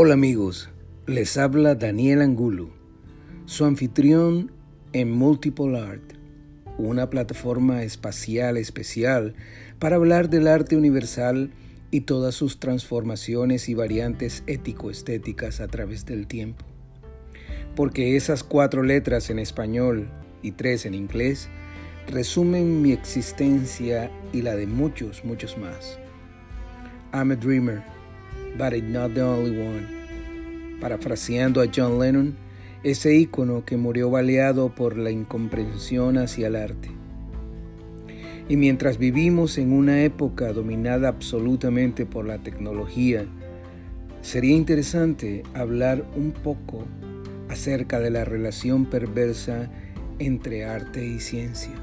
[0.00, 0.70] Hola amigos,
[1.08, 2.70] les habla Daniel Angulo,
[3.46, 4.52] su anfitrión
[4.92, 6.12] en Multiple Art,
[6.76, 9.34] una plataforma espacial especial
[9.80, 11.50] para hablar del arte universal
[11.90, 16.64] y todas sus transformaciones y variantes ético-estéticas a través del tiempo.
[17.74, 20.08] Porque esas cuatro letras en español
[20.42, 21.48] y tres en inglés
[22.06, 25.98] resumen mi existencia y la de muchos, muchos más.
[27.12, 27.82] I'm a dreamer,
[28.56, 29.97] but I'm not the only one.
[30.80, 32.36] Parafraseando a John Lennon,
[32.82, 36.90] ese ícono que murió baleado por la incomprensión hacia el arte.
[38.48, 43.26] Y mientras vivimos en una época dominada absolutamente por la tecnología,
[44.22, 46.84] sería interesante hablar un poco
[47.48, 49.70] acerca de la relación perversa
[50.18, 51.74] entre arte y ciencia.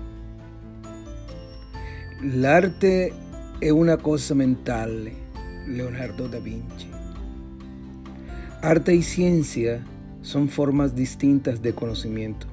[2.24, 3.14] El arte
[3.62, 5.12] es una cosa mental,
[5.68, 6.88] Leonardo da Vinci.
[8.66, 9.86] Arte y ciencia
[10.24, 12.48] son formas distintas de conocimiento.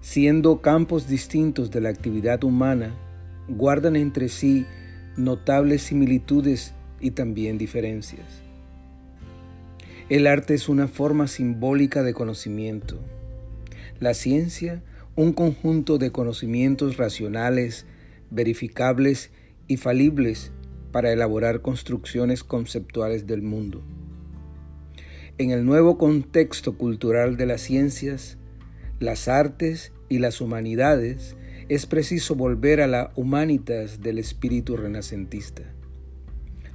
[0.00, 2.94] Siendo campos distintos de la actividad humana,
[3.48, 4.64] guardan entre sí
[5.16, 8.40] notables similitudes y también diferencias.
[10.08, 13.00] El arte es una forma simbólica de conocimiento.
[13.98, 14.80] La ciencia,
[15.16, 17.84] un conjunto de conocimientos racionales,
[18.30, 19.32] verificables
[19.66, 20.52] y falibles
[20.92, 23.82] para elaborar construcciones conceptuales del mundo.
[25.38, 28.38] En el nuevo contexto cultural de las ciencias,
[29.00, 31.36] las artes y las humanidades,
[31.68, 35.62] es preciso volver a la humanitas del espíritu renacentista.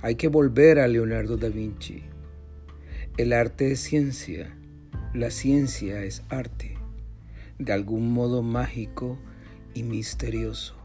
[0.04, 2.04] Hay que volver a Leonardo da Vinci.
[3.18, 4.56] El arte es ciencia,
[5.16, 6.76] la ciencia es arte,
[7.58, 9.18] de algún modo mágico
[9.74, 10.81] y misterioso.